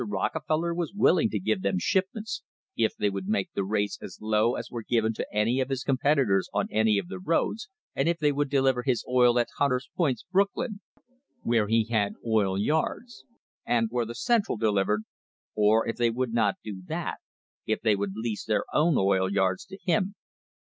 [0.03, 2.41] Rockefeller was willing to give them shipments
[2.75, 5.83] if they would make the rates as low as were given to any of his
[5.83, 9.91] competitors on any of the roads, and if they would deliver his oil at Hunter's
[9.95, 10.81] Point, Brooklyn,
[11.43, 13.25] where he had oil yards,
[13.63, 15.03] and where the Central delivered,
[15.53, 17.19] or if they would not do that
[17.67, 20.15] if they would lease their own oil yards to him.